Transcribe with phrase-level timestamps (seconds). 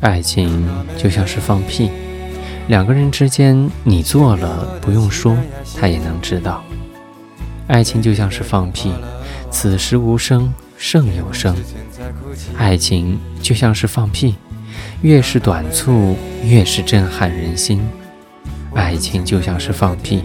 [0.00, 0.64] 爱情
[0.96, 1.90] 就像是放屁，
[2.68, 5.36] 两个人之间，你做了不用说，
[5.76, 6.62] 他也能知道。
[7.66, 8.92] 爱情就像是放屁，
[9.50, 11.56] 此时无声胜有声。
[12.56, 14.36] 爱情就像是放屁，
[15.02, 17.84] 越是短促，越是震撼人心。
[18.74, 20.22] 爱情就像是放屁，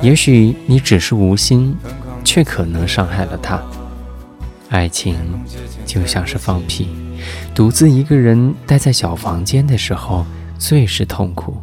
[0.00, 1.76] 也许你只是无心，
[2.24, 3.62] 却可能伤害了他。
[4.68, 5.16] 爱情
[5.86, 6.88] 就像是放屁。
[7.54, 10.24] 独自一个人待在小房间的时候，
[10.58, 11.56] 最是痛苦。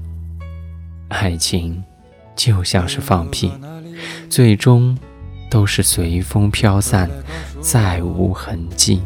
[1.09, 1.83] 爱情
[2.35, 3.51] 就像是放屁，
[4.29, 4.97] 最终
[5.49, 7.09] 都是随风飘散，
[7.59, 9.01] 再无痕迹。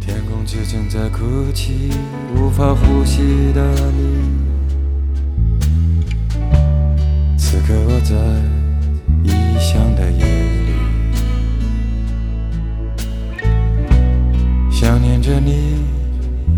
[0.00, 1.90] 天空之城在哭泣，
[2.36, 4.32] 无法呼吸的你。
[7.36, 8.14] 此刻我在
[15.22, 15.76] 想念着你，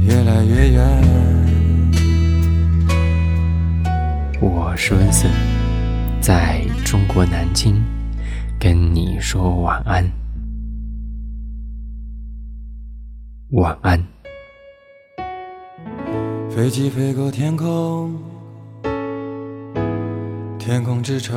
[0.06, 0.82] 越来越远。
[4.40, 5.30] 我是温森，
[6.18, 7.84] 在中国南京，
[8.58, 10.10] 跟你说晚安，
[13.50, 14.02] 晚安。
[16.48, 18.14] 飞机飞过天空，
[20.58, 21.36] 天空之城，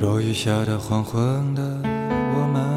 [0.00, 2.75] 落雨下的黄昏的我们。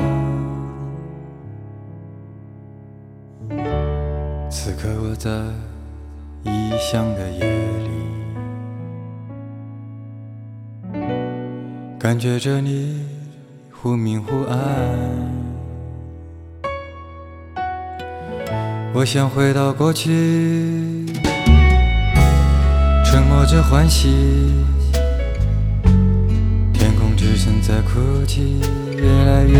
[4.82, 5.30] 可我在
[6.50, 7.40] 异乡的夜
[7.84, 7.90] 里，
[12.00, 13.06] 感觉着你
[13.74, 14.58] 忽明忽暗。
[18.94, 21.06] 我想回到过去，
[23.04, 24.56] 沉默着欢喜。
[26.74, 28.62] 天空之城在哭泣，
[28.96, 29.60] 越来越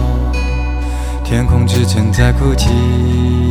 [1.41, 3.50] 天空之城在哭泣。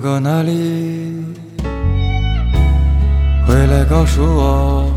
[0.00, 0.52] 过那里，
[3.46, 4.90] 回来告诉我，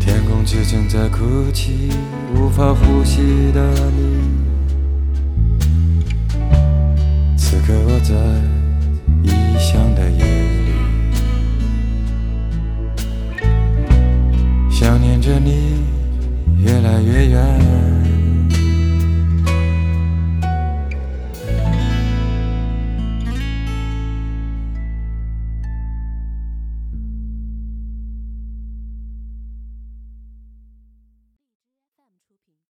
[0.00, 1.90] 天空之城在哭泣，
[2.34, 3.62] 无法呼吸的
[3.96, 4.18] 你。
[7.36, 8.12] 此刻我在
[9.22, 10.24] 异乡的夜
[10.66, 10.72] 里，
[14.68, 15.84] 想念着你，
[16.64, 17.99] 越来越远。